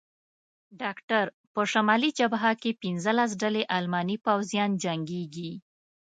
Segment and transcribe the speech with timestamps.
[0.81, 5.51] ډاکټر: په شمالي جبهه کې پنځلس ډلې الماني پوځیان جنګېږي.